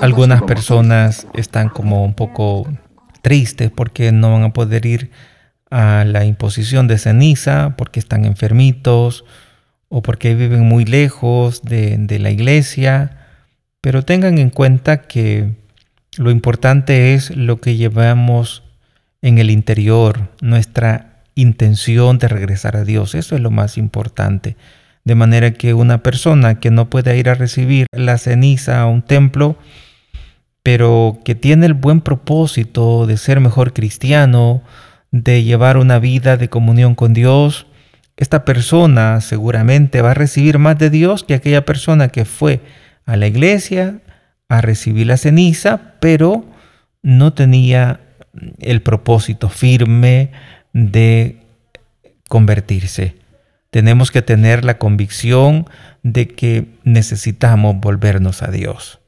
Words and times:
Algunas 0.00 0.42
personas 0.42 1.26
están 1.34 1.68
como 1.68 2.04
un 2.04 2.14
poco 2.14 2.66
tristes 3.22 3.70
porque 3.70 4.12
no 4.12 4.32
van 4.32 4.42
a 4.44 4.52
poder 4.52 4.86
ir 4.86 5.10
a 5.70 6.04
la 6.04 6.26
imposición 6.26 6.86
de 6.86 6.98
ceniza, 6.98 7.74
porque 7.78 7.98
están 7.98 8.26
enfermitos 8.26 9.24
o 9.88 10.02
porque 10.02 10.34
viven 10.34 10.68
muy 10.68 10.84
lejos 10.84 11.62
de, 11.62 12.18
la 12.20 12.30
iglesia. 12.30 13.18
Pero 13.80 14.04
tengan 14.04 14.38
en 14.38 14.50
cuenta 14.50 15.02
que 15.02 15.54
lo 16.18 16.30
importante 16.30 17.14
es 17.14 17.34
lo 17.34 17.60
que 17.60 17.76
llevamos 17.76 18.62
en 19.22 19.38
el 19.38 19.50
interior, 19.50 20.28
nuestra 20.42 21.22
intención 21.34 22.18
de 22.18 22.28
regresar 22.28 22.76
a 22.76 22.84
Dios. 22.84 23.14
Eso 23.14 23.34
es 23.34 23.40
lo 23.40 23.50
más 23.50 23.78
importante. 23.78 24.56
De 25.04 25.14
manera 25.14 25.52
que 25.52 25.74
una 25.74 26.02
persona 26.02 26.60
que 26.60 26.70
no 26.70 26.88
puede 26.88 27.16
ir 27.18 27.28
a 27.28 27.34
recibir 27.34 27.86
la 27.92 28.18
ceniza 28.18 28.80
a 28.80 28.86
un 28.86 29.02
templo, 29.02 29.56
pero 30.62 31.18
que 31.24 31.34
tiene 31.34 31.66
el 31.66 31.74
buen 31.74 32.00
propósito 32.00 33.06
de 33.06 33.16
ser 33.16 33.40
mejor 33.40 33.72
cristiano, 33.72 34.62
de 35.10 35.42
llevar 35.42 35.76
una 35.76 35.98
vida 35.98 36.36
de 36.36 36.48
comunión 36.48 36.94
con 36.94 37.12
Dios, 37.14 37.66
esta 38.16 38.44
persona 38.44 39.20
seguramente 39.20 40.02
va 40.02 40.12
a 40.12 40.14
recibir 40.14 40.58
más 40.58 40.78
de 40.78 40.90
Dios 40.90 41.24
que 41.24 41.34
aquella 41.34 41.64
persona 41.64 42.08
que 42.08 42.24
fue 42.24 42.60
a 43.04 43.16
la 43.16 43.26
iglesia 43.26 44.00
a 44.48 44.60
recibir 44.60 45.06
la 45.06 45.16
ceniza, 45.16 45.94
pero 45.98 46.44
no 47.02 47.32
tenía 47.32 48.00
el 48.60 48.82
propósito 48.82 49.48
firme 49.48 50.30
de 50.72 51.38
convertirse. 52.28 53.21
Tenemos 53.72 54.10
que 54.10 54.20
tener 54.20 54.66
la 54.66 54.76
convicción 54.76 55.64
de 56.02 56.28
que 56.28 56.66
necesitamos 56.84 57.74
volvernos 57.80 58.42
a 58.42 58.50
Dios. 58.50 59.00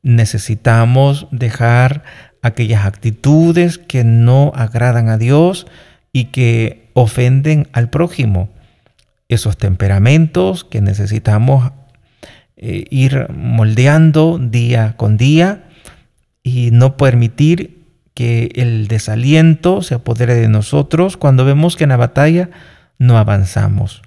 Necesitamos 0.00 1.26
dejar 1.32 2.04
aquellas 2.40 2.86
actitudes 2.86 3.78
que 3.78 4.04
no 4.04 4.52
agradan 4.54 5.08
a 5.08 5.18
Dios 5.18 5.66
y 6.12 6.26
que 6.26 6.88
ofenden 6.94 7.66
al 7.72 7.90
prójimo. 7.90 8.48
Esos 9.28 9.58
temperamentos 9.58 10.62
que 10.62 10.80
necesitamos 10.80 11.72
eh, 12.56 12.84
ir 12.90 13.26
moldeando 13.32 14.38
día 14.40 14.94
con 14.96 15.16
día 15.16 15.64
y 16.44 16.70
no 16.70 16.96
permitir 16.96 17.82
que 18.14 18.52
el 18.54 18.86
desaliento 18.86 19.82
se 19.82 19.96
apodere 19.96 20.36
de 20.36 20.48
nosotros 20.48 21.16
cuando 21.16 21.44
vemos 21.44 21.74
que 21.74 21.82
en 21.82 21.90
la 21.90 21.96
batalla 21.96 22.50
no 22.98 23.18
avanzamos. 23.18 24.02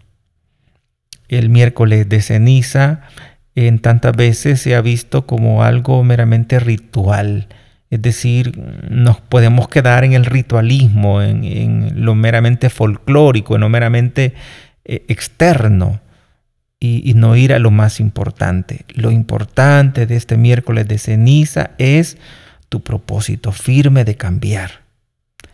El 1.28 1.50
miércoles 1.50 2.09
de 2.09 2.22
ceniza 2.22 3.02
en 3.56 3.80
tantas 3.80 4.16
veces 4.16 4.62
se 4.62 4.76
ha 4.76 4.81
visto 4.81 5.26
como 5.26 5.64
algo 5.64 6.04
meramente 6.04 6.59
ritual. 6.59 7.48
Es 7.90 8.02
decir, 8.02 8.58
nos 8.90 9.20
podemos 9.20 9.68
quedar 9.68 10.04
en 10.04 10.14
el 10.14 10.26
ritualismo, 10.26 11.22
en, 11.22 12.06
lo 12.06 12.16
meramente 12.16 12.70
folclórico, 12.70 13.56
en 13.56 13.62
lo 13.62 13.70
meramente 13.70 14.34
eh, 14.86 15.06
externo 15.08 16.00
y, 16.80 17.09
y 17.09 17.16
no 17.16 17.36
ir 17.36 17.53
a 17.53 17.59
lo 17.59 17.72
más 17.72 18.00
importante. 18.00 18.86
Lo 18.94 19.12
importante 19.12 20.06
de 20.06 20.16
este 20.16 20.38
miércoles 20.38 20.88
de 20.88 20.98
ceniza 21.00 21.72
es 21.78 22.18
tu 22.70 22.81
propósito 22.81 23.52
firme 23.52 24.06
de 24.06 24.16
cambiar. 24.16 24.89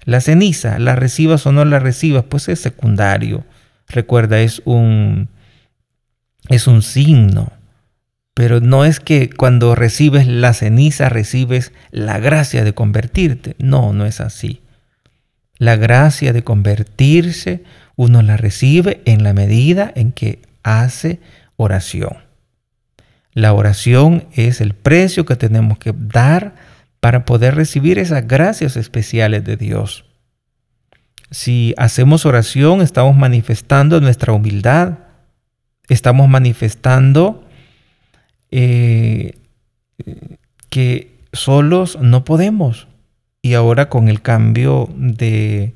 La 0.05 0.21
ceniza, 0.21 0.79
la 0.79 0.95
recibas 0.95 1.45
o 1.45 1.51
no 1.51 1.65
la 1.65 1.79
recibas, 1.79 2.23
pues 2.23 2.47
es 2.47 2.59
secundario. 2.59 3.43
Recuerda, 3.87 4.39
es 4.39 4.61
un, 4.65 5.29
es 6.49 6.67
un 6.67 6.81
signo. 6.81 7.51
Pero 8.35 8.59
no 8.59 8.85
es 8.85 8.99
que 8.99 9.29
cuando 9.29 9.75
recibes 9.75 10.27
la 10.27 10.53
ceniza 10.53 11.09
recibes 11.09 11.71
la 11.91 12.19
gracia 12.19 12.63
de 12.63 12.73
convertirte. 12.73 13.55
No, 13.59 13.93
no 13.93 14.05
es 14.05 14.21
así. 14.21 14.61
La 15.57 15.75
gracia 15.77 16.33
de 16.33 16.43
convertirse 16.43 17.63
uno 17.95 18.21
la 18.21 18.37
recibe 18.37 19.01
en 19.05 19.23
la 19.23 19.33
medida 19.33 19.91
en 19.95 20.11
que 20.11 20.41
hace 20.63 21.19
oración. 21.55 22.17
La 23.33 23.53
oración 23.53 24.27
es 24.33 24.61
el 24.61 24.73
precio 24.73 25.25
que 25.25 25.35
tenemos 25.35 25.77
que 25.77 25.93
dar 25.97 26.55
para 27.05 27.23
poder 27.23 27.53
recibir 27.53 27.99
esas 27.99 28.27
gracias 28.27 28.77
especiales 28.77 29.43
de 29.43 29.57
Dios. 29.57 30.05
Si 31.29 31.75
hacemos 31.77 32.25
oración, 32.25 32.81
estamos 32.81 33.15
manifestando 33.15 34.01
nuestra 34.01 34.33
humildad, 34.33 34.97
estamos 35.87 36.27
manifestando 36.27 37.47
eh, 38.49 39.33
que 40.71 41.19
solos 41.31 41.99
no 42.01 42.25
podemos. 42.25 42.87
Y 43.43 43.53
ahora 43.53 43.87
con 43.87 44.09
el 44.09 44.23
cambio 44.23 44.89
de, 44.95 45.75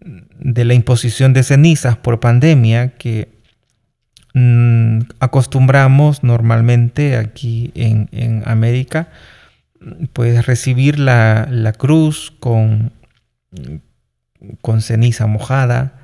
de 0.00 0.64
la 0.64 0.74
imposición 0.74 1.32
de 1.32 1.44
cenizas 1.44 1.96
por 1.96 2.18
pandemia 2.18 2.96
que 2.96 3.28
mm, 4.34 5.02
acostumbramos 5.20 6.24
normalmente 6.24 7.16
aquí 7.16 7.70
en, 7.76 8.08
en 8.10 8.42
América, 8.46 9.10
pues 10.12 10.46
recibir 10.46 10.98
la, 10.98 11.74
cruz 11.78 12.32
con, 12.40 12.92
con 14.60 14.80
ceniza 14.82 15.26
mojada, 15.26 15.94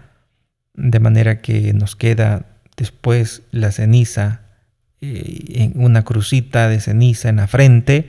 de 0.74 1.00
manera 1.00 1.40
que 1.40 1.72
nos 1.72 1.96
queda 1.96 2.46
después 2.76 3.42
la 3.50 3.72
ceniza 3.72 4.42
eh, 5.00 5.44
en 5.48 5.72
una 5.82 6.04
crucita 6.04 6.68
de 6.68 6.80
ceniza 6.80 7.28
en 7.28 7.36
la 7.36 7.46
frente 7.46 8.08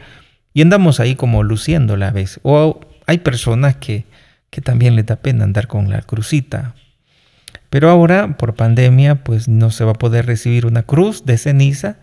y 0.53 0.61
andamos 0.61 0.99
ahí 0.99 1.15
como 1.15 1.43
luciéndola 1.43 2.07
a 2.07 2.11
veces. 2.11 2.39
O 2.43 2.81
hay 3.05 3.19
personas 3.19 3.75
que, 3.75 4.05
que 4.49 4.61
también 4.61 4.95
les 4.95 5.05
da 5.05 5.17
pena 5.17 5.43
andar 5.43 5.67
con 5.67 5.89
la 5.89 6.01
crucita. 6.01 6.75
Pero 7.69 7.89
ahora, 7.89 8.37
por 8.37 8.55
pandemia, 8.55 9.23
pues 9.23 9.47
no 9.47 9.69
se 9.71 9.83
va 9.83 9.91
a 9.91 9.95
poder 9.95 10.25
recibir 10.25 10.65
una 10.65 10.83
cruz 10.83 11.25
de 11.25 11.37
ceniza, 11.37 11.97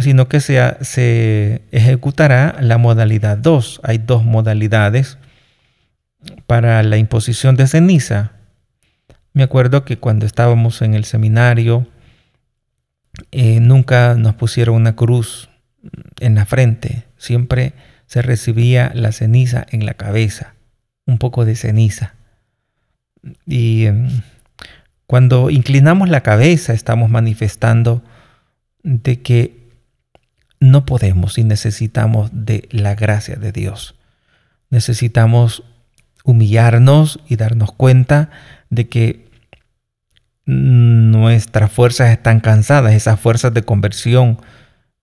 sino 0.00 0.28
que 0.28 0.40
se, 0.40 0.76
se 0.82 1.62
ejecutará 1.72 2.56
la 2.60 2.78
modalidad 2.78 3.38
2. 3.38 3.80
Hay 3.82 3.98
dos 3.98 4.24
modalidades 4.24 5.18
para 6.46 6.82
la 6.82 6.96
imposición 6.96 7.56
de 7.56 7.66
ceniza. 7.66 8.32
Me 9.32 9.42
acuerdo 9.42 9.84
que 9.84 9.98
cuando 9.98 10.26
estábamos 10.26 10.82
en 10.82 10.94
el 10.94 11.04
seminario, 11.04 11.86
eh, 13.32 13.60
nunca 13.60 14.14
nos 14.14 14.34
pusieron 14.34 14.76
una 14.76 14.96
cruz 14.96 15.50
en 16.20 16.34
la 16.34 16.46
frente, 16.46 17.04
siempre 17.16 17.72
se 18.06 18.22
recibía 18.22 18.90
la 18.94 19.12
ceniza 19.12 19.66
en 19.70 19.86
la 19.86 19.94
cabeza, 19.94 20.54
un 21.06 21.18
poco 21.18 21.44
de 21.44 21.56
ceniza. 21.56 22.14
Y 23.46 23.86
em, 23.86 24.08
cuando 25.06 25.50
inclinamos 25.50 26.08
la 26.08 26.22
cabeza 26.22 26.72
estamos 26.72 27.10
manifestando 27.10 28.02
de 28.82 29.20
que 29.22 29.59
no 30.60 30.84
podemos 30.84 31.38
y 31.38 31.44
necesitamos 31.44 32.30
de 32.32 32.68
la 32.70 32.94
gracia 32.94 33.36
de 33.36 33.50
Dios. 33.50 33.96
Necesitamos 34.68 35.64
humillarnos 36.22 37.20
y 37.28 37.36
darnos 37.36 37.72
cuenta 37.72 38.30
de 38.68 38.88
que 38.88 39.30
nuestras 40.44 41.72
fuerzas 41.72 42.10
están 42.10 42.40
cansadas, 42.40 42.92
esas 42.92 43.18
fuerzas 43.18 43.54
de 43.54 43.62
conversión, 43.62 44.38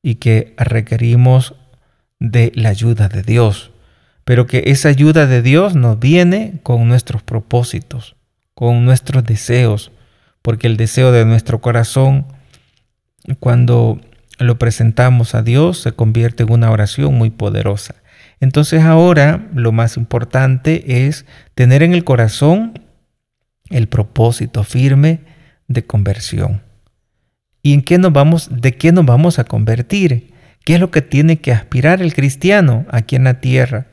y 0.03 0.15
que 0.15 0.53
requerimos 0.57 1.55
de 2.19 2.51
la 2.55 2.69
ayuda 2.69 3.09
de 3.09 3.23
Dios. 3.23 3.71
Pero 4.23 4.45
que 4.45 4.63
esa 4.67 4.89
ayuda 4.89 5.25
de 5.25 5.41
Dios 5.41 5.75
nos 5.75 5.99
viene 5.99 6.59
con 6.63 6.87
nuestros 6.87 7.23
propósitos, 7.23 8.15
con 8.53 8.85
nuestros 8.85 9.23
deseos, 9.23 9.91
porque 10.41 10.67
el 10.67 10.77
deseo 10.77 11.11
de 11.11 11.25
nuestro 11.25 11.61
corazón, 11.61 12.27
cuando 13.39 13.99
lo 14.39 14.59
presentamos 14.59 15.35
a 15.35 15.41
Dios, 15.41 15.79
se 15.79 15.91
convierte 15.91 16.43
en 16.43 16.51
una 16.51 16.71
oración 16.71 17.15
muy 17.15 17.29
poderosa. 17.29 17.95
Entonces 18.39 18.83
ahora 18.83 19.47
lo 19.53 19.71
más 19.71 19.97
importante 19.97 21.07
es 21.07 21.25
tener 21.55 21.83
en 21.83 21.93
el 21.93 22.03
corazón 22.03 22.79
el 23.69 23.87
propósito 23.87 24.63
firme 24.63 25.21
de 25.67 25.85
conversión. 25.85 26.61
¿Y 27.61 27.73
en 27.73 27.81
qué 27.81 27.97
nos 27.97 28.13
vamos, 28.13 28.49
de 28.51 28.75
qué 28.75 28.91
nos 28.91 29.05
vamos 29.05 29.39
a 29.39 29.43
convertir? 29.43 30.33
¿Qué 30.63 30.75
es 30.75 30.79
lo 30.79 30.91
que 30.91 31.01
tiene 31.01 31.39
que 31.39 31.51
aspirar 31.51 32.01
el 32.01 32.13
cristiano 32.13 32.85
aquí 32.89 33.15
en 33.15 33.23
la 33.25 33.41
tierra? 33.41 33.87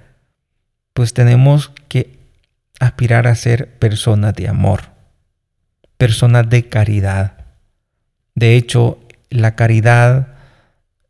Pues 0.93 1.15
tenemos 1.15 1.73
que 1.89 2.19
aspirar 2.81 3.27
a 3.27 3.35
ser 3.35 3.79
personas 3.79 4.35
de 4.35 4.49
amor, 4.49 4.93
personas 5.97 6.49
de 6.51 6.69
caridad. 6.69 7.47
De 8.35 8.57
hecho, 8.57 9.01
la 9.31 9.57
caridad 9.57 10.34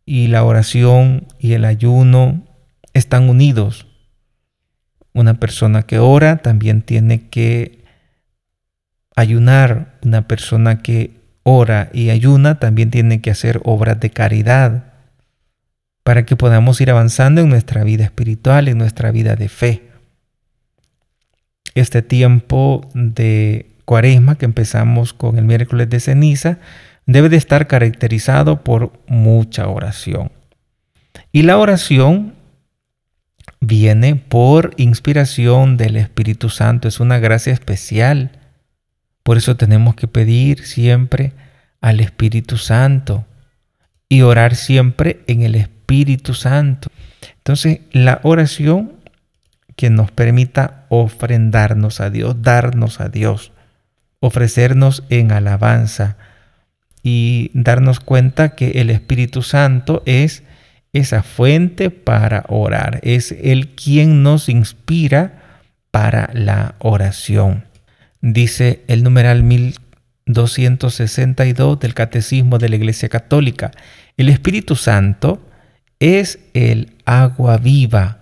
y 0.07 0.29
la 0.29 0.45
oración 0.45 1.27
y 1.39 1.53
el 1.53 1.65
ayuno 1.65 2.45
están 2.93 3.29
unidos. 3.29 3.87
Una 5.13 5.35
persona 5.35 5.83
que 5.83 5.99
ora 5.99 6.39
también 6.39 6.83
tiene 6.83 7.29
que 7.29 7.85
ayunar. 9.17 9.99
Una 10.03 10.27
persona 10.27 10.83
que 10.83 11.21
ora 11.43 11.91
y 11.93 12.11
ayuna, 12.11 12.59
también 12.59 12.91
tiene 12.91 13.21
que 13.21 13.31
hacer 13.31 13.61
obras 13.65 14.01
de 14.01 14.11
caridad 14.11 14.93
para 16.03 16.27
que 16.27 16.37
podamos 16.37 16.81
ir 16.81 16.91
avanzando 16.91 17.41
en 17.41 17.49
nuestra 17.49 17.85
vida 17.85 18.05
espiritual, 18.05 18.69
en 18.69 18.79
nuestra 18.79 19.11
vida 19.11 19.37
de 19.37 19.49
fe. 19.49 19.83
Este 21.75 22.03
tiempo 22.03 22.91
de 22.95 23.71
cuaresma 23.85 24.37
que 24.37 24.45
empezamos 24.45 25.13
con 25.13 25.39
el 25.39 25.45
miércoles 25.45 25.89
de 25.89 26.01
ceniza 26.01 26.59
debe 27.07 27.29
de 27.29 27.37
estar 27.37 27.67
caracterizado 27.67 28.65
por 28.65 28.93
mucha 29.07 29.69
oración. 29.69 30.33
Y 31.33 31.43
la 31.43 31.59
oración 31.59 32.35
viene 33.61 34.17
por 34.17 34.73
inspiración 34.77 35.77
del 35.77 35.97
Espíritu 35.97 36.49
Santo, 36.51 36.89
es 36.89 37.01
una 37.01 37.19
gracia 37.19 37.53
especial. 37.53 38.33
Por 39.23 39.37
eso 39.37 39.57
tenemos 39.57 39.95
que 39.95 40.09
pedir 40.09 40.65
siempre 40.65 41.33
al 41.81 42.01
Espíritu 42.01 42.57
Santo 42.57 43.27
y 44.09 44.23
orar 44.23 44.55
siempre 44.55 45.23
en 45.27 45.43
el 45.43 45.55
Espíritu 45.55 46.35
Santo. 46.35 46.89
Entonces, 47.39 47.81
la 47.93 48.21
oración 48.23 48.93
que 49.77 49.91
nos 49.91 50.11
permita 50.11 50.87
ofrendarnos 50.89 52.01
a 52.01 52.11
Dios, 52.11 52.43
darnos 52.43 53.01
a 53.01 53.09
Dios, 53.09 53.53
ofrecernos 54.21 55.03
en 55.09 55.33
alabanza 55.33 56.17
y 57.05 57.53
darnos 57.53 58.01
cuenta 58.01 58.57
que 58.57 58.81
el 58.81 58.91
Espíritu 58.91 59.43
Santo 59.43 60.03
es 60.07 60.43
esa 60.95 61.23
fuente 61.23 61.91
para 61.91 62.47
orar, 62.49 63.01
es 63.03 63.31
el 63.31 63.69
quien 63.69 64.23
nos 64.23 64.49
inspira 64.49 65.61
para 65.91 66.31
la 66.33 66.77
oración. 66.79 67.67
Dice 68.23 68.85
el 68.89 69.03
numeral 69.03 69.43
1262 69.43 71.79
del 71.79 71.93
Catecismo 71.95 72.57
de 72.59 72.71
la 72.71 72.77
Iglesia 72.77 73.11
Católica, 73.11 73.71
el 74.17 74.31
Espíritu 74.31 74.77
Santo 74.77 75.47
es 76.01 76.39
el 76.55 76.95
agua 77.05 77.59
viva 77.59 78.21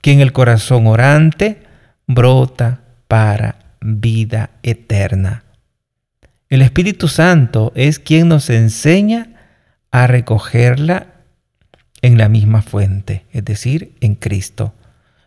que 0.00 0.12
en 0.12 0.20
el 0.20 0.32
corazón 0.32 0.86
orante 0.86 1.58
brota 2.06 2.80
para 3.08 3.56
vida 3.80 4.52
eterna. 4.62 5.42
El 6.48 6.62
Espíritu 6.62 7.08
Santo 7.08 7.72
es 7.74 7.98
quien 7.98 8.28
nos 8.28 8.50
enseña 8.50 9.32
a 9.90 10.06
recogerla 10.06 11.08
en 12.02 12.18
la 12.18 12.28
misma 12.28 12.62
fuente, 12.62 13.26
es 13.32 13.44
decir, 13.44 13.96
en 14.00 14.14
Cristo. 14.14 14.72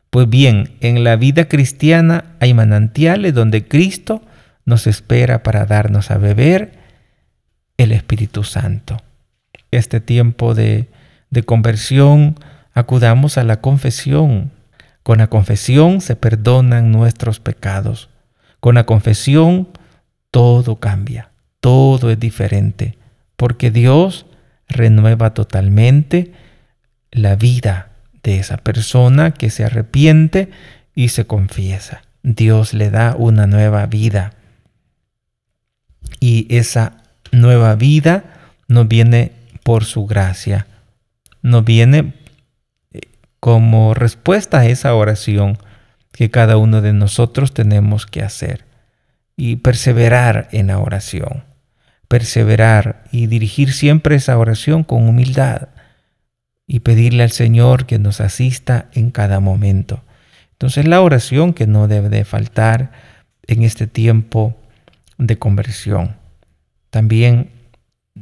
Pues 0.09 0.29
bien, 0.29 0.77
en 0.79 1.03
la 1.03 1.17
vida 1.17 1.49
cristiana 1.49 2.35
hay 2.39 2.53
manantiales 2.53 3.33
donde 3.33 3.67
Cristo 3.67 4.21
nos 4.65 4.87
espera 4.87 5.43
para 5.43 5.65
darnos 5.65 6.09
a 6.09 6.17
beber 6.17 6.79
el 7.77 7.91
Espíritu 7.91 8.43
Santo. 8.43 8.97
Este 9.71 9.99
tiempo 9.99 10.55
de, 10.55 10.89
de 11.29 11.43
conversión, 11.43 12.35
acudamos 12.73 13.37
a 13.37 13.43
la 13.43 13.59
confesión. 13.59 14.51
Con 15.03 15.17
la 15.17 15.27
confesión 15.27 15.99
se 15.99 16.15
perdonan 16.15 16.91
nuestros 16.91 17.39
pecados. 17.39 18.09
Con 18.59 18.75
la 18.75 18.85
confesión 18.85 19.67
todo 20.31 20.77
cambia, 20.77 21.31
todo 21.59 22.11
es 22.11 22.19
diferente, 22.19 22.97
porque 23.35 23.71
Dios 23.71 24.25
renueva 24.67 25.33
totalmente 25.33 26.33
la 27.11 27.35
vida 27.35 27.89
de 28.23 28.39
esa 28.39 28.57
persona 28.57 29.31
que 29.31 29.49
se 29.49 29.65
arrepiente 29.65 30.49
y 30.93 31.09
se 31.09 31.25
confiesa. 31.25 32.03
Dios 32.21 32.73
le 32.73 32.89
da 32.89 33.15
una 33.17 33.47
nueva 33.47 33.85
vida. 33.87 34.33
Y 36.19 36.47
esa 36.55 37.03
nueva 37.31 37.75
vida 37.75 38.25
no 38.67 38.85
viene 38.85 39.31
por 39.63 39.85
su 39.85 40.05
gracia, 40.05 40.67
no 41.41 41.63
viene 41.63 42.13
eh, 42.91 43.01
como 43.39 43.93
respuesta 43.93 44.59
a 44.59 44.65
esa 44.65 44.93
oración 44.93 45.57
que 46.11 46.29
cada 46.29 46.57
uno 46.57 46.81
de 46.81 46.93
nosotros 46.93 47.53
tenemos 47.53 48.05
que 48.05 48.21
hacer 48.21 48.68
y 49.39 49.55
perseverar 49.55 50.49
en 50.51 50.67
la 50.67 50.79
oración. 50.79 51.45
Perseverar 52.09 53.05
y 53.09 53.27
dirigir 53.27 53.71
siempre 53.71 54.17
esa 54.17 54.37
oración 54.37 54.83
con 54.83 55.07
humildad 55.07 55.69
y 56.67 56.81
pedirle 56.81 57.23
al 57.23 57.31
Señor 57.31 57.85
que 57.85 57.99
nos 57.99 58.19
asista 58.19 58.89
en 58.91 59.11
cada 59.11 59.39
momento. 59.39 60.03
Entonces 60.51 60.85
la 60.85 60.99
oración 60.99 61.53
que 61.53 61.67
no 61.67 61.87
debe 61.87 62.09
de 62.09 62.25
faltar 62.25 62.91
en 63.47 63.63
este 63.63 63.87
tiempo 63.87 64.57
de 65.17 65.39
conversión. 65.39 66.17
También 66.89 67.49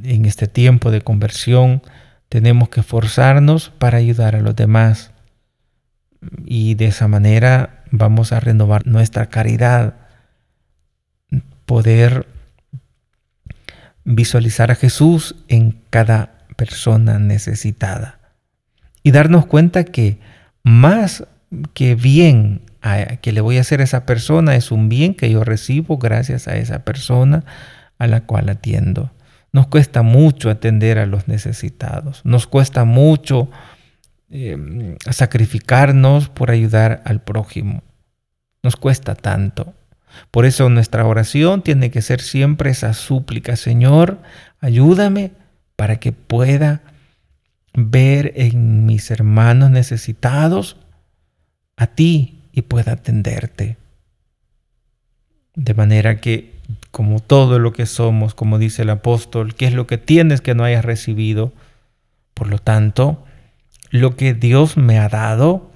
en 0.03 0.25
este 0.25 0.47
tiempo 0.47 0.91
de 0.91 1.01
conversión 1.01 1.81
tenemos 2.29 2.69
que 2.69 2.81
esforzarnos 2.81 3.71
para 3.71 3.97
ayudar 3.97 4.35
a 4.35 4.41
los 4.41 4.55
demás 4.55 5.13
y 6.45 6.75
de 6.75 6.85
esa 6.85 7.07
manera 7.07 7.83
vamos 7.89 8.33
a 8.33 8.39
renovar 8.39 8.85
nuestra 8.85 9.29
caridad 9.29 10.06
poder 11.67 12.25
visualizar 14.03 14.71
a 14.71 14.75
Jesús 14.75 15.35
en 15.49 15.79
cada 15.91 16.47
persona 16.55 17.19
necesitada 17.19 18.19
y 19.03 19.11
darnos 19.11 19.45
cuenta 19.45 19.83
que 19.83 20.17
más 20.63 21.25
que 21.73 21.93
bien 21.93 22.61
que 23.21 23.33
le 23.33 23.41
voy 23.41 23.57
a 23.57 23.61
hacer 23.61 23.81
a 23.81 23.83
esa 23.83 24.05
persona 24.05 24.55
es 24.55 24.71
un 24.71 24.87
bien 24.87 25.13
que 25.13 25.29
yo 25.29 25.43
recibo 25.43 25.97
gracias 25.97 26.47
a 26.47 26.55
esa 26.55 26.85
persona 26.85 27.43
a 27.97 28.07
la 28.07 28.21
cual 28.21 28.47
atiendo. 28.49 29.11
Nos 29.51 29.67
cuesta 29.67 30.03
mucho 30.03 30.49
atender 30.49 30.99
a 30.99 31.05
los 31.05 31.27
necesitados, 31.27 32.21
nos 32.23 32.47
cuesta 32.47 32.85
mucho 32.85 33.49
eh, 34.29 34.95
sacrificarnos 35.09 36.29
por 36.29 36.49
ayudar 36.49 37.01
al 37.03 37.21
prójimo, 37.21 37.83
nos 38.63 38.77
cuesta 38.77 39.15
tanto. 39.15 39.73
Por 40.31 40.45
eso 40.45 40.69
nuestra 40.69 41.05
oración 41.05 41.61
tiene 41.61 41.91
que 41.91 42.01
ser 42.01 42.21
siempre 42.21 42.71
esa 42.71 42.93
súplica, 42.93 43.55
Señor, 43.55 44.19
ayúdame 44.59 45.31
para 45.75 45.99
que 45.99 46.11
pueda 46.11 46.81
ver 47.73 48.33
en 48.35 48.85
mis 48.85 49.11
hermanos 49.11 49.69
necesitados 49.69 50.77
a 51.75 51.87
ti 51.87 52.41
y 52.51 52.63
pueda 52.63 52.93
atenderte. 52.93 53.77
De 55.55 55.73
manera 55.73 56.19
que, 56.19 56.53
como 56.91 57.19
todo 57.19 57.59
lo 57.59 57.73
que 57.73 57.85
somos, 57.85 58.33
como 58.33 58.57
dice 58.57 58.83
el 58.83 58.89
apóstol, 58.89 59.55
¿qué 59.55 59.67
es 59.67 59.73
lo 59.73 59.87
que 59.87 59.97
tienes 59.97 60.41
que 60.41 60.55
no 60.55 60.63
hayas 60.63 60.85
recibido? 60.85 61.53
Por 62.33 62.47
lo 62.47 62.59
tanto, 62.59 63.23
lo 63.89 64.15
que 64.15 64.33
Dios 64.33 64.77
me 64.77 64.99
ha 64.99 65.09
dado, 65.09 65.71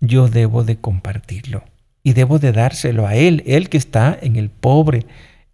yo 0.00 0.28
debo 0.28 0.64
de 0.64 0.76
compartirlo 0.76 1.64
y 2.02 2.14
debo 2.14 2.38
de 2.38 2.52
dárselo 2.52 3.06
a 3.06 3.14
Él, 3.14 3.42
Él 3.46 3.68
que 3.68 3.78
está 3.78 4.16
en 4.20 4.36
el 4.36 4.50
pobre, 4.50 5.06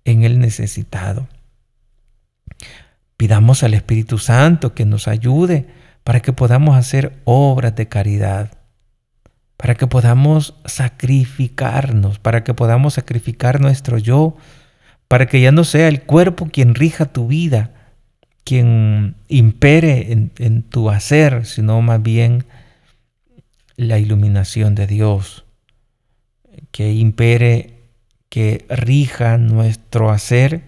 en 0.05 0.25
el 0.25 0.39
necesitado. 0.39 1.29
Pidamos 3.17 3.63
al 3.63 3.75
Espíritu 3.75 4.19
Santo 4.19 4.75
que 4.75 4.85
nos 4.85 5.09
ayude 5.09 5.67
para 6.05 6.21
que 6.21 6.33
podamos 6.33 6.77
hacer 6.77 7.19
obras 7.25 7.75
de 7.75 7.89
caridad, 7.89 8.53
para 9.57 9.75
que 9.75 9.87
podamos 9.87 10.55
sacrificarnos, 10.67 12.19
para 12.19 12.45
que 12.45 12.55
podamos 12.55 12.95
sacrificar 12.95 13.61
nuestro 13.61 13.99
yo, 13.99 14.37
para 15.09 15.27
que 15.27 15.41
ya 15.41 15.51
no 15.51 15.65
sea 15.65 15.89
el 15.89 16.03
cuerpo 16.03 16.49
quien 16.53 16.75
rija 16.75 17.07
tu 17.07 17.27
vida, 17.27 17.73
quien 18.45 19.17
impere 19.29 20.13
en, 20.13 20.31
en 20.39 20.63
tu 20.63 20.91
hacer, 20.91 21.47
sino 21.47 21.81
más 21.83 22.03
bien 22.03 22.45
la 23.77 23.99
iluminación 23.99 24.75
de 24.75 24.87
Dios 24.87 25.46
que 26.71 26.93
impere, 26.93 27.91
que 28.29 28.67
rija 28.69 29.39
nuestro 29.39 30.11
hacer, 30.11 30.63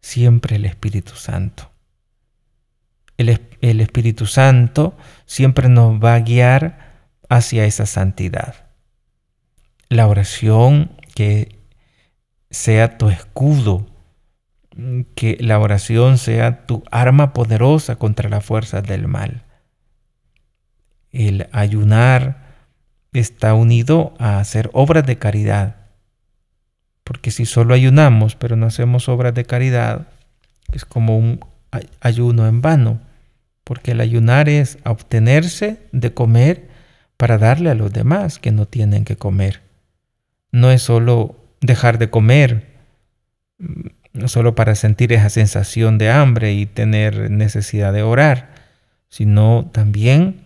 siempre 0.00 0.56
el 0.56 0.64
Espíritu 0.64 1.14
Santo. 1.14 1.70
El, 3.16 3.80
Espíritu 3.80 4.26
Santo 4.26 4.96
siempre 5.24 5.68
nos 5.68 6.02
va 6.02 6.14
a 6.14 6.20
guiar 6.20 7.08
hacia 7.28 7.64
esa 7.64 7.86
santidad. 7.86 8.66
La 9.88 10.06
oración 10.06 10.92
que 11.14 11.58
sea 12.50 12.98
tu 12.98 13.08
escudo, 13.08 13.86
que 15.14 15.38
la 15.40 15.58
oración 15.58 16.18
sea 16.18 16.66
tu 16.66 16.84
arma 16.90 17.32
poderosa 17.32 17.96
contra 17.96 18.28
las 18.28 18.44
fuerzas 18.44 18.82
del 18.82 19.08
mal. 19.08 19.44
El 21.10 21.48
ayunar, 21.52 22.45
está 23.18 23.54
unido 23.54 24.14
a 24.18 24.38
hacer 24.38 24.70
obras 24.72 25.06
de 25.06 25.18
caridad. 25.18 25.76
Porque 27.04 27.30
si 27.30 27.46
solo 27.46 27.74
ayunamos 27.74 28.36
pero 28.36 28.56
no 28.56 28.66
hacemos 28.66 29.08
obras 29.08 29.34
de 29.34 29.44
caridad, 29.44 30.08
es 30.72 30.84
como 30.84 31.18
un 31.18 31.40
ayuno 32.00 32.46
en 32.46 32.62
vano. 32.62 33.00
Porque 33.64 33.92
el 33.92 34.00
ayunar 34.00 34.48
es 34.48 34.78
obtenerse 34.84 35.80
de 35.92 36.14
comer 36.14 36.68
para 37.16 37.38
darle 37.38 37.70
a 37.70 37.74
los 37.74 37.92
demás 37.92 38.38
que 38.38 38.52
no 38.52 38.66
tienen 38.66 39.04
que 39.04 39.16
comer. 39.16 39.62
No 40.52 40.70
es 40.70 40.82
solo 40.82 41.36
dejar 41.60 41.98
de 41.98 42.10
comer, 42.10 42.76
solo 44.26 44.54
para 44.54 44.74
sentir 44.74 45.12
esa 45.12 45.30
sensación 45.30 45.98
de 45.98 46.10
hambre 46.10 46.52
y 46.54 46.66
tener 46.66 47.30
necesidad 47.30 47.92
de 47.92 48.02
orar, 48.02 48.50
sino 49.08 49.68
también 49.72 50.42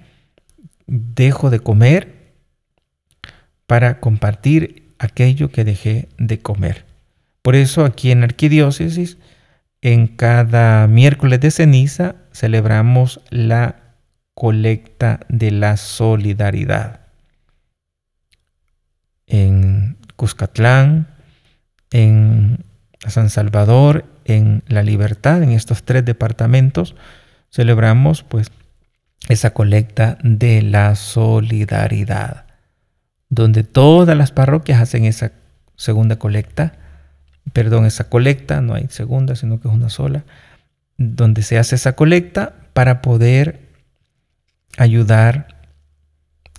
dejo 0.87 1.51
de 1.51 1.61
comer 1.61 2.20
para 3.71 4.01
compartir 4.01 4.95
aquello 4.99 5.53
que 5.53 5.63
dejé 5.63 6.09
de 6.19 6.41
comer. 6.41 6.87
Por 7.41 7.55
eso 7.55 7.85
aquí 7.85 8.11
en 8.11 8.25
Arquidiócesis, 8.25 9.17
en 9.81 10.09
cada 10.09 10.89
miércoles 10.89 11.39
de 11.39 11.53
ceniza, 11.53 12.17
celebramos 12.33 13.21
la 13.31 13.77
colecta 14.35 15.21
de 15.29 15.53
la 15.53 15.77
solidaridad. 15.77 17.03
En 19.29 19.99
Cuscatlán, 20.17 21.07
en 21.93 22.65
San 23.07 23.31
Salvador, 23.31 24.05
en 24.25 24.65
La 24.67 24.83
Libertad, 24.83 25.45
en 25.45 25.53
estos 25.53 25.85
tres 25.85 26.05
departamentos, 26.05 26.97
celebramos 27.53 28.25
pues 28.25 28.51
esa 29.29 29.51
colecta 29.55 30.19
de 30.25 30.61
la 30.61 30.97
solidaridad, 30.97 32.50
donde 33.31 33.63
todas 33.63 34.17
las 34.17 34.33
parroquias 34.33 34.81
hacen 34.81 35.05
esa 35.05 35.33
segunda 35.77 36.17
colecta, 36.17 36.75
perdón, 37.53 37.87
esa 37.87 38.11
colecta, 38.11 38.61
no 38.61 38.75
hay 38.75 38.89
segunda, 38.91 39.37
sino 39.37 39.61
que 39.61 39.69
es 39.69 39.75
una 39.75 39.89
sola, 39.89 40.25
donde 40.99 41.43
se 41.43 41.59
hace 41.59 41.77
esa 41.77 41.95
colecta 41.95 42.55
para 42.75 43.01
poder 43.01 43.61
ayudar 44.77 45.61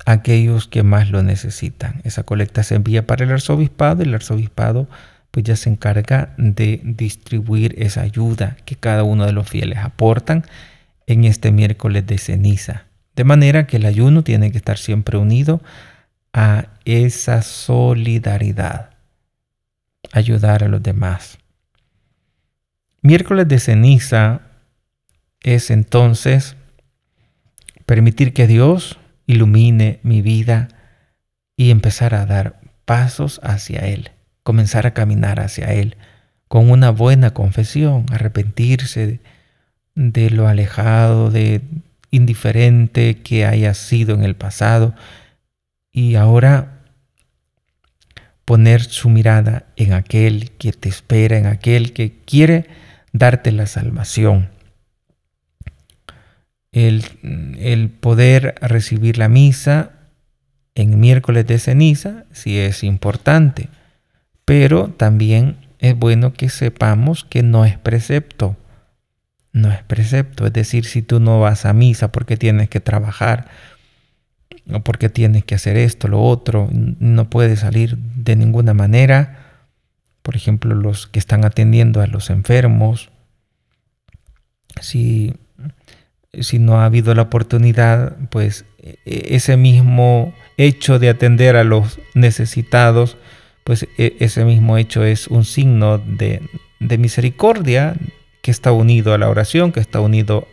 a 0.05 0.13
aquellos 0.13 0.67
que 0.67 0.81
más 0.81 1.11
lo 1.11 1.21
necesitan. 1.21 2.01
Esa 2.03 2.23
colecta 2.23 2.63
se 2.63 2.75
envía 2.75 3.05
para 3.05 3.25
el 3.25 3.31
arzobispado 3.31 4.01
y 4.01 4.07
el 4.07 4.15
arzobispado 4.15 4.87
pues 5.29 5.45
ya 5.45 5.55
se 5.55 5.69
encarga 5.69 6.33
de 6.37 6.81
distribuir 6.83 7.75
esa 7.77 8.01
ayuda 8.01 8.57
que 8.65 8.75
cada 8.75 9.03
uno 9.03 9.25
de 9.25 9.31
los 9.31 9.47
fieles 9.47 9.79
aportan 9.79 10.43
en 11.07 11.23
este 11.23 11.51
miércoles 11.51 12.05
de 12.05 12.17
ceniza. 12.17 12.85
De 13.15 13.23
manera 13.23 13.67
que 13.67 13.77
el 13.77 13.85
ayuno 13.85 14.23
tiene 14.23 14.51
que 14.51 14.57
estar 14.57 14.77
siempre 14.77 15.17
unido 15.17 15.61
a 16.33 16.67
esa 16.85 17.41
solidaridad, 17.41 18.91
ayudar 20.11 20.63
a 20.63 20.67
los 20.67 20.81
demás. 20.81 21.37
Miércoles 23.01 23.47
de 23.47 23.59
ceniza 23.59 24.41
es 25.41 25.71
entonces 25.71 26.55
permitir 27.85 28.33
que 28.33 28.47
Dios 28.47 28.99
ilumine 29.27 29.99
mi 30.03 30.21
vida 30.21 30.67
y 31.57 31.71
empezar 31.71 32.13
a 32.13 32.25
dar 32.25 32.59
pasos 32.85 33.39
hacia 33.43 33.79
Él 33.81 34.11
comenzar 34.43 34.87
a 34.87 34.93
caminar 34.93 35.39
hacia 35.39 35.73
Él 35.73 35.97
con 36.47 36.69
una 36.69 36.89
buena 36.89 37.31
confesión, 37.33 38.05
arrepentirse 38.11 39.21
de, 39.95 40.29
lo 40.29 40.47
alejado, 40.47 41.31
de 41.31 41.61
indiferente 42.11 43.21
que 43.21 43.45
haya 43.45 43.73
sido 43.73 44.15
en 44.15 44.23
el 44.23 44.35
pasado 44.35 44.93
y 45.91 46.15
ahora 46.15 46.79
poner 48.45 48.83
su 48.83 49.09
mirada 49.09 49.65
en 49.75 49.93
aquel 49.93 50.51
que 50.51 50.71
te 50.71 50.89
espera, 50.89 51.37
en 51.37 51.45
aquel 51.45 51.93
que 51.93 52.19
quiere 52.25 52.67
darte 53.13 53.51
la 53.51 53.67
salvación. 53.67 54.49
El, 56.71 57.03
el, 57.59 57.89
poder 57.89 58.55
recibir 58.61 59.17
la 59.17 59.27
misa 59.27 59.91
en 60.73 60.99
miércoles 60.99 61.45
de 61.45 61.59
ceniza 61.59 62.23
sí 62.31 62.57
es 62.57 62.83
importante 62.83 63.67
pero 64.51 64.89
también 64.89 65.55
es 65.79 65.97
bueno 65.97 66.33
que 66.33 66.49
sepamos 66.49 67.23
que 67.23 67.41
no 67.41 67.63
es 67.63 67.77
precepto. 67.77 68.57
No 69.53 69.71
es 69.71 69.81
precepto. 69.83 70.45
Es 70.45 70.51
decir, 70.51 70.83
si 70.83 71.01
tú 71.01 71.21
no 71.21 71.39
vas 71.39 71.65
a 71.65 71.71
misa 71.71 72.11
porque 72.11 72.35
tienes 72.35 72.67
que 72.67 72.81
trabajar 72.81 73.47
porque 74.79 75.09
tienes 75.09 75.43
que 75.43 75.55
hacer 75.55 75.77
esto, 75.77 76.07
lo 76.07 76.21
otro, 76.21 76.69
no 76.71 77.29
puedes 77.29 77.59
salir 77.59 77.97
de 77.97 78.35
ninguna 78.35 78.73
manera. 78.73 79.63
Por 80.21 80.35
ejemplo, 80.35 80.75
los 80.75 81.07
que 81.07 81.19
están 81.19 81.43
atendiendo 81.43 82.01
a 82.01 82.07
los 82.07 82.29
enfermos. 82.29 83.09
Si, 84.79 85.33
si 86.39 86.59
no 86.59 86.79
ha 86.79 86.85
habido 86.85 87.13
la 87.13 87.23
oportunidad, 87.23 88.15
pues 88.29 88.65
e, 88.79 88.97
ese 89.35 89.57
mismo 89.57 90.33
hecho 90.57 90.99
de 90.99 91.09
atender 91.09 91.55
a 91.55 91.63
los 91.63 91.99
necesitados, 92.13 93.17
pues 93.63 93.87
e, 93.97 94.15
ese 94.19 94.45
mismo 94.45 94.77
hecho 94.77 95.03
es 95.03 95.27
un 95.27 95.43
signo 95.43 95.97
de, 95.97 96.41
misericordia 96.79 97.95
que 98.41 98.51
está 98.51 98.71
unido 98.71 99.13
a 99.13 99.17
la 99.17 99.29
oración, 99.29 99.71
que 99.71 99.81
está 99.81 99.99
unido 99.99 100.47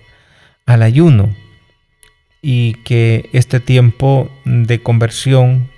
al 0.66 0.82
ayuno 0.82 1.34
y 2.42 2.74
que 2.84 3.28
este 3.32 3.60
tiempo 3.60 4.30
de 4.44 4.82
conversión, 4.82 5.70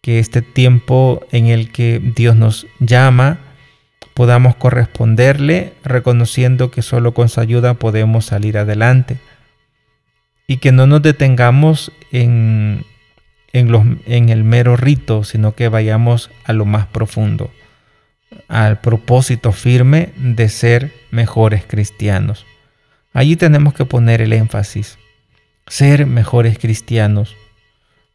que 0.00 0.18
este 0.18 0.42
tiempo 0.42 1.26
en 1.32 1.46
el 1.46 1.72
que 1.72 2.00
Dios 2.00 2.36
nos 2.36 2.66
llama, 2.78 3.38
podamos 4.14 4.54
corresponderle 4.54 5.72
reconociendo 5.82 6.70
que 6.70 6.82
solo 6.82 7.14
con 7.14 7.28
su 7.28 7.40
ayuda 7.40 7.74
podemos 7.74 8.26
salir 8.26 8.56
adelante 8.56 9.18
y 10.46 10.58
que 10.58 10.72
no 10.72 10.86
nos 10.86 11.02
detengamos 11.02 11.90
en, 12.12 12.84
en, 13.52 14.28
el 14.28 14.44
mero 14.44 14.76
rito, 14.76 15.24
sino 15.24 15.54
que 15.54 15.68
vayamos 15.68 16.30
a 16.44 16.52
lo 16.52 16.64
más 16.64 16.86
profundo, 16.86 17.50
al 18.48 18.80
propósito 18.80 19.52
firme 19.52 20.10
de 20.16 20.48
ser 20.48 20.92
mejores 21.10 21.64
cristianos. 21.66 22.46
Allí 23.12 23.36
tenemos 23.36 23.74
que 23.74 23.84
poner 23.84 24.20
el 24.20 24.32
énfasis, 24.32 24.98
ser 25.66 26.06
mejores 26.06 26.58
cristianos, 26.58 27.36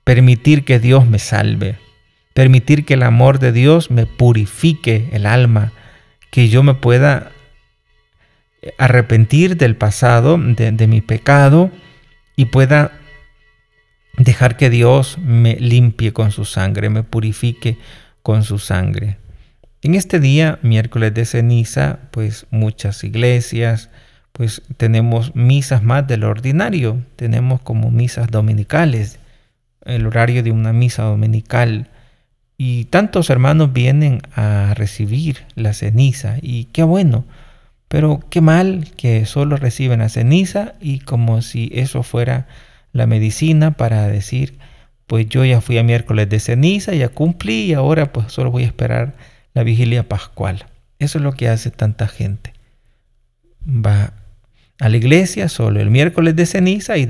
permitir 0.03 0.65
que 0.65 0.79
Dios 0.79 1.07
me 1.07 1.19
salve, 1.19 1.77
permitir 2.33 2.85
que 2.85 2.95
el 2.95 3.03
amor 3.03 3.39
de 3.39 3.51
Dios 3.51 3.91
me 3.91 4.05
purifique 4.05 5.09
el 5.11 5.25
alma, 5.25 5.71
que 6.31 6.49
yo 6.49 6.63
me 6.63 6.73
pueda 6.73 7.31
arrepentir 8.77 9.57
del 9.57 9.75
pasado, 9.75 10.37
de, 10.37 10.71
de 10.71 10.87
mi 10.87 11.01
pecado, 11.01 11.71
y 12.35 12.45
pueda 12.45 12.91
dejar 14.17 14.57
que 14.57 14.69
Dios 14.69 15.17
me 15.17 15.55
limpie 15.55 16.13
con 16.13 16.31
su 16.31 16.45
sangre, 16.45 16.89
me 16.89 17.03
purifique 17.03 17.77
con 18.21 18.43
su 18.43 18.59
sangre. 18.59 19.17
En 19.81 19.95
este 19.95 20.19
día, 20.19 20.59
miércoles 20.61 21.13
de 21.13 21.25
ceniza, 21.25 21.99
pues 22.11 22.45
muchas 22.51 23.03
iglesias, 23.03 23.89
pues 24.31 24.61
tenemos 24.77 25.35
misas 25.35 25.83
más 25.83 26.07
de 26.07 26.17
lo 26.17 26.29
ordinario, 26.29 27.03
tenemos 27.15 27.61
como 27.61 27.91
misas 27.91 28.29
dominicales, 28.29 29.19
el 29.85 30.05
horario 30.05 30.43
de 30.43 30.51
una 30.51 30.73
misa 30.73 31.03
dominical. 31.03 31.89
Y 32.57 32.85
tantos 32.85 33.29
hermanos 33.29 33.73
vienen 33.73 34.21
a 34.35 34.73
recibir 34.75 35.45
la 35.55 35.73
ceniza 35.73 36.37
y 36.41 36.65
qué 36.65 36.83
bueno, 36.83 37.25
pero 37.87 38.21
qué 38.29 38.41
mal 38.41 38.91
que 38.97 39.25
solo 39.25 39.57
reciben 39.57 39.99
la 39.99 40.09
ceniza 40.09 40.75
y 40.79 40.99
como 40.99 41.41
si 41.41 41.69
eso 41.73 42.03
fuera 42.03 42.47
la 42.91 43.07
medicina 43.07 43.71
para 43.71 44.07
decir, 44.07 44.57
pues 45.07 45.27
yo 45.27 45.43
ya 45.45 45.61
fui 45.61 45.77
a 45.77 45.83
miércoles 45.83 46.29
de 46.29 46.39
ceniza, 46.39 46.93
ya 46.93 47.09
cumplí 47.09 47.63
y 47.63 47.73
ahora 47.73 48.11
pues 48.11 48.31
solo 48.31 48.51
voy 48.51 48.63
a 48.63 48.67
esperar 48.67 49.15
la 49.53 49.63
vigilia 49.63 50.07
pascual. 50.07 50.65
Eso 50.99 51.17
es 51.17 51.23
lo 51.23 51.31
que 51.31 51.47
hace 51.47 51.71
tanta 51.71 52.07
gente. 52.07 52.53
Va 53.65 54.13
a 54.79 54.89
la 54.89 54.97
iglesia 54.97 55.49
solo 55.49 55.79
el 55.79 55.89
miércoles 55.89 56.35
de 56.35 56.45
ceniza 56.45 56.97
y, 56.97 57.07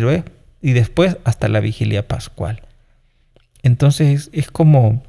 y 0.62 0.72
después 0.74 1.18
hasta 1.24 1.48
la 1.48 1.60
vigilia 1.60 2.08
pascual. 2.08 2.64
Entonces 3.62 4.30
es 4.34 4.50
como 4.52 5.04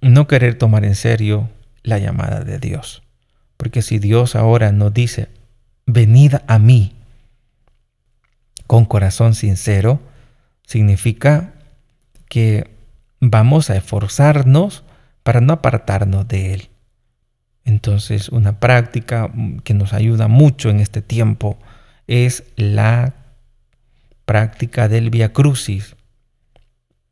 no 0.00 0.26
querer 0.26 0.56
tomar 0.56 0.84
en 0.84 0.94
serio 0.94 1.48
la 1.82 1.98
llamada 1.98 2.40
de 2.40 2.58
Dios. 2.58 3.02
Porque 3.56 3.82
si 3.82 3.98
Dios 3.98 4.36
ahora 4.36 4.72
nos 4.72 4.92
dice, 4.92 5.28
venid 5.86 6.34
a 6.46 6.58
mí, 6.58 6.94
con 8.66 8.84
corazón 8.84 9.34
sincero, 9.34 10.00
significa 10.66 11.54
que 12.28 12.70
vamos 13.20 13.70
a 13.70 13.76
esforzarnos 13.76 14.84
para 15.22 15.40
no 15.40 15.52
apartarnos 15.52 16.26
de 16.26 16.54
Él. 16.54 16.68
Entonces, 17.64 18.28
una 18.28 18.58
práctica 18.58 19.30
que 19.64 19.74
nos 19.74 19.92
ayuda 19.92 20.28
mucho 20.28 20.70
en 20.70 20.80
este 20.80 21.02
tiempo 21.02 21.58
es 22.06 22.44
la 22.56 23.14
práctica 24.24 24.88
del 24.88 25.10
Via 25.10 25.32
Crucis. 25.32 25.96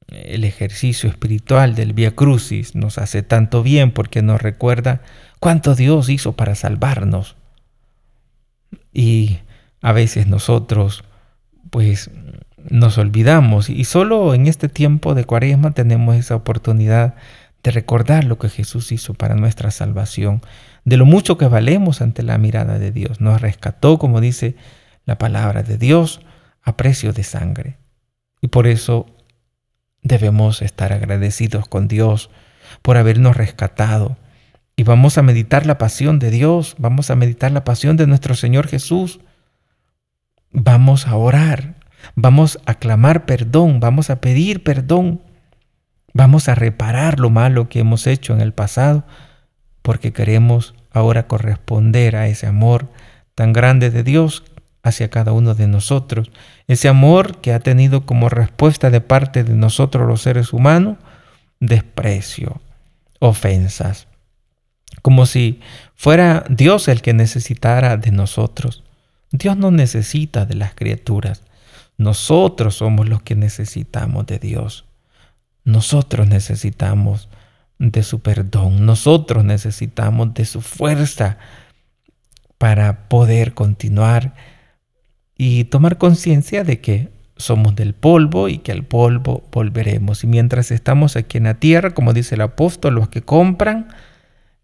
El 0.08 0.44
ejercicio 0.44 1.08
espiritual 1.08 1.74
del 1.74 1.92
Via 1.92 2.16
Crucis 2.16 2.74
nos 2.74 2.98
hace 2.98 3.22
tanto 3.22 3.62
bien 3.62 3.92
porque 3.92 4.22
nos 4.22 4.42
recuerda 4.42 5.02
cuánto 5.38 5.74
Dios 5.74 6.08
hizo 6.08 6.32
para 6.32 6.56
salvarnos. 6.56 7.36
Y 8.92 9.38
a 9.82 9.92
veces 9.92 10.26
nosotros 10.26 11.04
pues 11.70 12.10
nos 12.68 12.98
olvidamos 12.98 13.70
y 13.70 13.84
solo 13.84 14.34
en 14.34 14.46
este 14.46 14.68
tiempo 14.68 15.14
de 15.14 15.24
cuaresma 15.24 15.70
tenemos 15.70 16.16
esa 16.16 16.36
oportunidad 16.36 17.14
de 17.62 17.70
recordar 17.70 18.24
lo 18.24 18.38
que 18.38 18.48
Jesús 18.48 18.92
hizo 18.92 19.14
para 19.14 19.34
nuestra 19.34 19.70
salvación, 19.70 20.42
de 20.84 20.96
lo 20.96 21.04
mucho 21.04 21.36
que 21.36 21.46
valemos 21.46 22.00
ante 22.00 22.22
la 22.22 22.38
mirada 22.38 22.78
de 22.78 22.90
Dios. 22.90 23.20
Nos 23.20 23.40
rescató, 23.40 23.98
como 23.98 24.20
dice 24.20 24.56
la 25.04 25.18
palabra 25.18 25.62
de 25.62 25.76
Dios, 25.76 26.20
a 26.62 26.76
precio 26.76 27.12
de 27.12 27.22
sangre. 27.22 27.76
Y 28.40 28.48
por 28.48 28.66
eso 28.66 29.06
debemos 30.02 30.62
estar 30.62 30.92
agradecidos 30.92 31.68
con 31.68 31.88
Dios 31.88 32.30
por 32.82 32.96
habernos 32.96 33.36
rescatado. 33.36 34.16
Y 34.76 34.82
vamos 34.82 35.18
a 35.18 35.22
meditar 35.22 35.66
la 35.66 35.76
pasión 35.76 36.18
de 36.18 36.30
Dios, 36.30 36.74
vamos 36.78 37.10
a 37.10 37.16
meditar 37.16 37.52
la 37.52 37.64
pasión 37.64 37.96
de 37.96 38.06
nuestro 38.06 38.34
Señor 38.34 38.66
Jesús. 38.66 39.20
Vamos 40.52 41.06
a 41.06 41.16
orar, 41.16 41.74
vamos 42.14 42.58
a 42.64 42.74
clamar 42.74 43.26
perdón, 43.26 43.80
vamos 43.80 44.08
a 44.08 44.20
pedir 44.20 44.64
perdón 44.64 45.20
Vamos 46.12 46.48
a 46.48 46.54
reparar 46.54 47.20
lo 47.20 47.30
malo 47.30 47.68
que 47.68 47.80
hemos 47.80 48.06
hecho 48.06 48.32
en 48.34 48.40
el 48.40 48.52
pasado 48.52 49.04
porque 49.82 50.12
queremos 50.12 50.74
ahora 50.92 51.26
corresponder 51.26 52.16
a 52.16 52.28
ese 52.28 52.46
amor 52.46 52.88
tan 53.34 53.52
grande 53.52 53.90
de 53.90 54.02
Dios 54.02 54.44
hacia 54.82 55.10
cada 55.10 55.32
uno 55.32 55.54
de 55.54 55.66
nosotros. 55.66 56.30
Ese 56.66 56.88
amor 56.88 57.40
que 57.40 57.52
ha 57.52 57.60
tenido 57.60 58.06
como 58.06 58.28
respuesta 58.28 58.90
de 58.90 59.00
parte 59.00 59.44
de 59.44 59.54
nosotros 59.54 60.06
los 60.06 60.22
seres 60.22 60.52
humanos 60.52 60.96
desprecio, 61.60 62.60
ofensas, 63.18 64.08
como 65.02 65.26
si 65.26 65.60
fuera 65.94 66.44
Dios 66.48 66.88
el 66.88 67.02
que 67.02 67.12
necesitara 67.12 67.96
de 67.96 68.10
nosotros. 68.10 68.82
Dios 69.30 69.56
no 69.56 69.70
necesita 69.70 70.46
de 70.46 70.54
las 70.54 70.74
criaturas, 70.74 71.42
nosotros 71.98 72.76
somos 72.76 73.08
los 73.08 73.22
que 73.22 73.36
necesitamos 73.36 74.26
de 74.26 74.38
Dios. 74.38 74.86
Nosotros 75.64 76.26
necesitamos 76.28 77.28
de 77.78 78.02
su 78.02 78.20
perdón, 78.20 78.84
nosotros 78.84 79.44
necesitamos 79.44 80.34
de 80.34 80.44
su 80.44 80.60
fuerza 80.60 81.38
para 82.58 83.08
poder 83.08 83.54
continuar 83.54 84.34
y 85.34 85.64
tomar 85.64 85.96
conciencia 85.96 86.62
de 86.62 86.80
que 86.80 87.08
somos 87.40 87.74
del 87.74 87.94
polvo 87.94 88.48
y 88.48 88.58
que 88.58 88.72
al 88.72 88.84
polvo 88.84 89.48
volveremos. 89.50 90.22
Y 90.24 90.26
mientras 90.26 90.70
estamos 90.70 91.16
aquí 91.16 91.38
en 91.38 91.44
la 91.44 91.54
tierra, 91.54 91.94
como 91.94 92.12
dice 92.12 92.34
el 92.34 92.42
apóstol, 92.42 92.96
los 92.96 93.08
que 93.08 93.22
compran, 93.22 93.88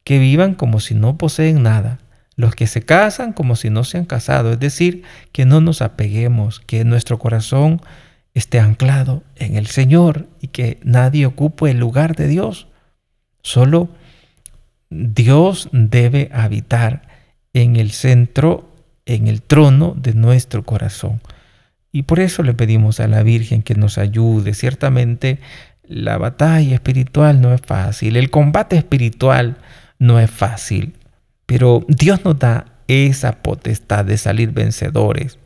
que 0.04 0.18
vivan 0.18 0.54
como 0.54 0.80
si 0.80 0.94
no 0.94 1.16
poseen 1.16 1.62
nada. 1.62 1.98
Los 2.36 2.54
que 2.54 2.66
se 2.66 2.82
casan 2.82 3.32
como 3.32 3.56
si 3.56 3.70
no 3.70 3.82
se 3.82 3.96
han 3.96 4.04
casado. 4.04 4.52
Es 4.52 4.60
decir, 4.60 5.02
que 5.32 5.46
no 5.46 5.62
nos 5.62 5.80
apeguemos, 5.80 6.60
que 6.60 6.84
nuestro 6.84 7.18
corazón 7.18 7.80
esté 8.36 8.60
anclado 8.60 9.22
en 9.36 9.56
el 9.56 9.66
Señor 9.66 10.28
y 10.42 10.48
que 10.48 10.78
nadie 10.82 11.24
ocupe 11.24 11.70
el 11.70 11.78
lugar 11.78 12.16
de 12.16 12.28
Dios. 12.28 12.68
Solo 13.40 13.88
Dios 14.90 15.70
debe 15.72 16.28
habitar 16.34 17.08
en 17.54 17.76
el 17.76 17.92
centro, 17.92 18.70
en 19.06 19.26
el 19.26 19.40
trono 19.40 19.94
de 19.96 20.12
nuestro 20.12 20.64
corazón. 20.64 21.22
Y 21.92 22.02
por 22.02 22.20
eso 22.20 22.42
le 22.42 22.52
pedimos 22.52 23.00
a 23.00 23.08
la 23.08 23.22
Virgen 23.22 23.62
que 23.62 23.74
nos 23.74 23.96
ayude. 23.96 24.52
Ciertamente 24.52 25.38
la 25.82 26.18
batalla 26.18 26.74
espiritual 26.74 27.40
no 27.40 27.54
es 27.54 27.62
fácil, 27.62 28.16
el 28.16 28.28
combate 28.28 28.76
espiritual 28.76 29.56
no 29.98 30.20
es 30.20 30.30
fácil, 30.30 30.92
pero 31.46 31.86
Dios 31.88 32.22
nos 32.22 32.38
da 32.38 32.66
esa 32.86 33.40
potestad 33.40 34.04
de 34.04 34.18
salir 34.18 34.50
vencedores. 34.50 35.38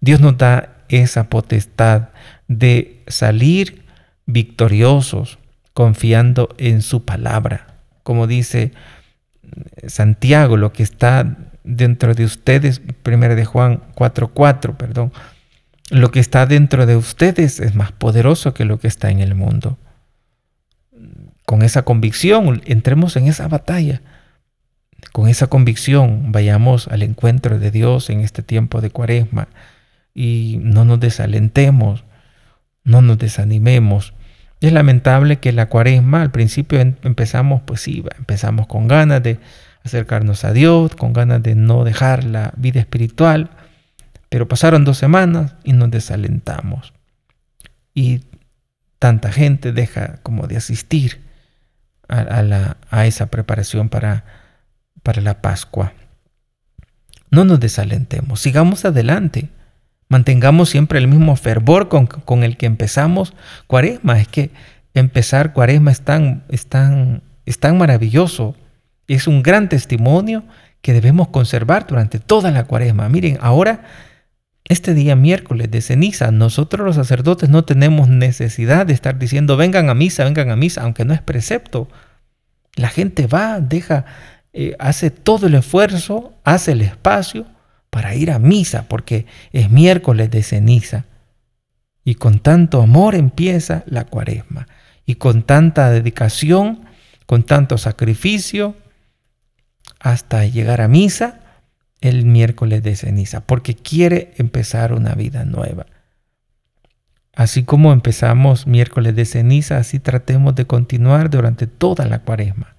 Dios 0.00 0.20
nos 0.20 0.38
da 0.38 0.73
esa 0.88 1.28
potestad 1.28 2.08
de 2.48 3.02
salir 3.06 3.84
victoriosos 4.26 5.38
confiando 5.72 6.48
en 6.58 6.82
su 6.82 7.04
palabra. 7.04 7.66
Como 8.02 8.26
dice 8.26 8.72
Santiago, 9.86 10.56
lo 10.56 10.72
que 10.72 10.82
está 10.82 11.36
dentro 11.64 12.14
de 12.14 12.24
ustedes, 12.24 12.80
primero 13.02 13.34
de 13.34 13.44
Juan 13.44 13.82
4:4, 13.94 14.76
perdón, 14.76 15.12
lo 15.90 16.10
que 16.10 16.20
está 16.20 16.46
dentro 16.46 16.86
de 16.86 16.96
ustedes 16.96 17.60
es 17.60 17.74
más 17.74 17.92
poderoso 17.92 18.54
que 18.54 18.64
lo 18.64 18.78
que 18.78 18.88
está 18.88 19.10
en 19.10 19.20
el 19.20 19.34
mundo. 19.34 19.78
Con 21.44 21.62
esa 21.62 21.82
convicción, 21.82 22.62
entremos 22.64 23.16
en 23.16 23.26
esa 23.26 23.48
batalla. 23.48 24.00
Con 25.12 25.28
esa 25.28 25.48
convicción, 25.48 26.32
vayamos 26.32 26.88
al 26.88 27.02
encuentro 27.02 27.58
de 27.58 27.70
Dios 27.70 28.08
en 28.08 28.20
este 28.20 28.42
tiempo 28.42 28.80
de 28.80 28.90
cuaresma 28.90 29.48
y 30.14 30.60
no 30.62 30.84
nos 30.84 31.00
desalentemos, 31.00 32.04
no 32.84 33.02
nos 33.02 33.18
desanimemos. 33.18 34.14
Es 34.60 34.72
lamentable 34.72 35.40
que 35.40 35.52
la 35.52 35.68
cuaresma 35.68 36.22
al 36.22 36.30
principio 36.30 36.80
em, 36.80 36.94
empezamos, 37.02 37.62
pues 37.66 37.80
sí, 37.80 38.04
empezamos 38.16 38.66
con 38.68 38.86
ganas 38.88 39.22
de 39.22 39.38
acercarnos 39.84 40.44
a 40.44 40.52
Dios, 40.52 40.94
con 40.96 41.12
ganas 41.12 41.42
de 41.42 41.54
no 41.56 41.84
dejar 41.84 42.24
la 42.24 42.52
vida 42.56 42.80
espiritual, 42.80 43.50
pero 44.28 44.48
pasaron 44.48 44.84
dos 44.84 44.96
semanas 44.96 45.54
y 45.64 45.72
nos 45.72 45.90
desalentamos. 45.90 46.94
Y 47.92 48.22
tanta 48.98 49.30
gente 49.30 49.72
deja 49.72 50.20
como 50.22 50.46
de 50.46 50.56
asistir 50.56 51.20
a, 52.08 52.76
a 52.90 53.06
esa 53.06 53.26
preparación 53.26 53.88
para, 53.88 54.24
para 55.02 55.20
la 55.20 55.42
Pascua. 55.42 55.92
No 57.30 57.44
nos 57.44 57.60
desalentemos, 57.60 58.40
sigamos 58.40 58.84
adelante. 58.84 59.50
Mantengamos 60.14 60.68
siempre 60.68 61.00
el 61.00 61.08
mismo 61.08 61.34
fervor 61.34 61.88
con, 61.88 62.44
el 62.44 62.56
que 62.56 62.66
empezamos 62.66 63.34
cuaresma. 63.66 64.20
Es 64.20 64.28
que 64.28 64.52
empezar 64.94 65.52
cuaresma 65.52 65.90
es 65.90 66.02
tan, 66.02 66.44
es, 66.50 66.68
tan, 66.68 67.24
es 67.46 67.58
tan 67.58 67.78
maravilloso. 67.78 68.54
Es 69.08 69.26
un 69.26 69.42
gran 69.42 69.68
testimonio 69.68 70.44
que 70.82 70.92
debemos 70.92 71.26
conservar 71.30 71.88
durante 71.88 72.20
toda 72.20 72.52
la 72.52 72.62
cuaresma. 72.62 73.08
Miren, 73.08 73.38
ahora, 73.40 73.86
este 74.68 74.94
día 74.94 75.16
miércoles 75.16 75.68
de 75.72 75.80
ceniza, 75.80 76.30
nosotros 76.30 76.86
los 76.86 76.94
sacerdotes 76.94 77.48
no 77.48 77.64
tenemos 77.64 78.06
necesidad 78.08 78.86
de 78.86 78.92
estar 78.92 79.18
diciendo 79.18 79.56
vengan 79.56 79.90
a 79.90 79.94
misa, 79.94 80.22
vengan 80.22 80.50
a 80.50 80.54
misa, 80.54 80.82
aunque 80.82 81.04
no 81.04 81.12
es 81.12 81.22
precepto. 81.22 81.88
La 82.76 82.88
gente 82.88 83.26
va, 83.26 83.58
deja, 83.58 84.04
eh, 84.52 84.76
hace 84.78 85.10
todo 85.10 85.48
el 85.48 85.56
esfuerzo, 85.56 86.34
hace 86.44 86.70
el 86.70 86.82
espacio 86.82 87.46
para 87.94 88.16
ir 88.16 88.32
a 88.32 88.40
misa, 88.40 88.88
porque 88.88 89.24
es 89.52 89.70
miércoles 89.70 90.28
de 90.28 90.42
ceniza. 90.42 91.04
Y 92.04 92.16
con 92.16 92.40
tanto 92.40 92.82
amor 92.82 93.14
empieza 93.14 93.84
la 93.86 94.04
cuaresma. 94.04 94.66
Y 95.06 95.14
con 95.14 95.44
tanta 95.44 95.90
dedicación, 95.90 96.86
con 97.24 97.44
tanto 97.44 97.78
sacrificio, 97.78 98.74
hasta 100.00 100.44
llegar 100.44 100.80
a 100.80 100.88
misa 100.88 101.38
el 102.00 102.26
miércoles 102.26 102.82
de 102.82 102.96
ceniza, 102.96 103.46
porque 103.46 103.76
quiere 103.76 104.34
empezar 104.38 104.92
una 104.92 105.14
vida 105.14 105.44
nueva. 105.44 105.86
Así 107.36 107.62
como 107.62 107.92
empezamos 107.92 108.66
miércoles 108.66 109.14
de 109.14 109.24
ceniza, 109.24 109.78
así 109.78 110.00
tratemos 110.00 110.56
de 110.56 110.66
continuar 110.66 111.30
durante 111.30 111.68
toda 111.68 112.06
la 112.06 112.22
cuaresma, 112.22 112.74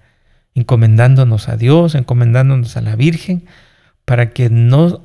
encomendándonos 0.54 1.48
a 1.48 1.56
Dios, 1.56 1.94
encomendándonos 1.94 2.76
a 2.76 2.82
la 2.82 2.96
Virgen, 2.96 3.46
para 4.06 4.30
que, 4.30 4.48
no, 4.48 5.02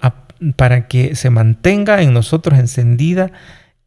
para 0.55 0.87
que 0.87 1.15
se 1.15 1.29
mantenga 1.29 2.01
en 2.01 2.13
nosotros 2.13 2.57
encendida 2.57 3.33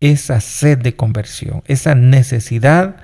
esa 0.00 0.42
sed 0.42 0.78
de 0.78 0.96
conversión, 0.96 1.62
esa 1.66 1.94
necesidad 1.94 2.96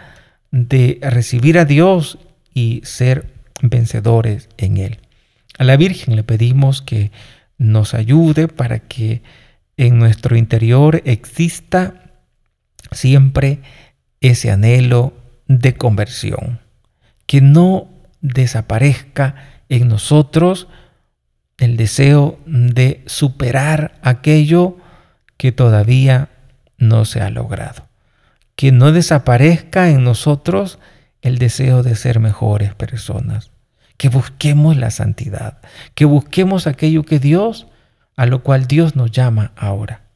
de 0.50 0.98
recibir 1.00 1.58
a 1.58 1.64
Dios 1.64 2.18
y 2.52 2.82
ser 2.84 3.32
vencedores 3.62 4.48
en 4.58 4.76
Él. 4.76 4.98
A 5.56 5.64
la 5.64 5.76
Virgen 5.76 6.16
le 6.16 6.24
pedimos 6.24 6.82
que 6.82 7.10
nos 7.56 7.94
ayude 7.94 8.48
para 8.48 8.80
que 8.80 9.22
en 9.76 9.98
nuestro 9.98 10.36
interior 10.36 11.00
exista 11.04 12.12
siempre 12.90 13.60
ese 14.20 14.50
anhelo 14.50 15.14
de 15.46 15.74
conversión, 15.74 16.60
que 17.26 17.40
no 17.40 17.88
desaparezca 18.20 19.36
en 19.68 19.88
nosotros 19.88 20.68
el 21.60 21.76
deseo 21.76 22.40
de 22.46 23.02
superar 23.06 24.00
aquello 24.02 24.78
que 25.36 25.52
todavía 25.52 26.30
no 26.78 27.04
se 27.04 27.20
ha 27.20 27.30
logrado. 27.30 27.86
Que 28.56 28.72
no 28.72 28.92
desaparezca 28.92 29.90
en 29.90 30.02
nosotros 30.02 30.78
el 31.20 31.38
deseo 31.38 31.82
de 31.82 31.94
ser 31.96 32.18
mejores 32.18 32.74
personas. 32.74 33.50
Que 33.98 34.08
busquemos 34.08 34.78
la 34.78 34.90
santidad. 34.90 35.58
Que 35.94 36.06
busquemos 36.06 36.66
aquello 36.66 37.04
que 37.04 37.18
Dios, 37.18 37.66
a 38.16 38.24
lo 38.24 38.42
cual 38.42 38.66
Dios 38.66 38.96
nos 38.96 39.10
llama 39.10 39.52
ahora. 39.54 40.08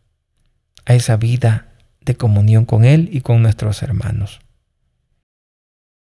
A 0.87 0.95
esa 0.95 1.19
vida 1.19 1.69
de 2.01 2.17
comunión 2.17 2.65
con 2.65 2.87
Él 2.87 3.11
y 3.13 3.21
con 3.21 3.43
nuestros 3.43 3.83
hermanos. 3.83 4.41